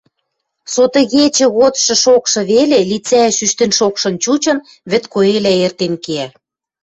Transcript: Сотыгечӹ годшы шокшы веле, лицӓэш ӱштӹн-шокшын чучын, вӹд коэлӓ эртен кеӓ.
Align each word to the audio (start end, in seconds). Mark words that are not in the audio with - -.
Сотыгечӹ 0.73 1.45
годшы 1.57 1.95
шокшы 2.03 2.41
веле, 2.51 2.79
лицӓэш 2.89 3.37
ӱштӹн-шокшын 3.45 4.15
чучын, 4.23 4.57
вӹд 4.89 5.03
коэлӓ 5.13 5.53
эртен 5.65 5.93
кеӓ. 6.03 6.27